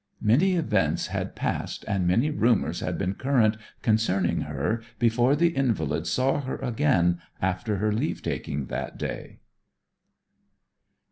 Many 0.23 0.53
events 0.55 1.05
had 1.13 1.35
passed 1.35 1.85
and 1.87 2.07
many 2.07 2.31
rumours 2.31 2.79
had 2.79 2.97
been 2.97 3.13
current 3.13 3.55
concerning 3.83 4.41
her 4.41 4.81
before 4.97 5.35
the 5.35 5.49
invalid 5.49 6.07
saw 6.07 6.41
her 6.41 6.55
again 6.55 7.21
after 7.39 7.75
her 7.77 7.91
leave 7.91 8.23
taking 8.23 8.65
that 8.65 8.97
day. 8.97 9.37